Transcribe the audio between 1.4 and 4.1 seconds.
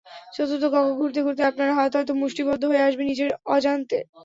আপনার হাত হয়তো মুষ্টিবদ্ধ হয়ে আসবে নিজের অজান্তে।